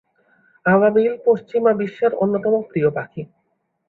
[0.65, 3.21] আবাবিল পশ্চিমা বিশ্বের অন্যতম প্রিয় পাখি।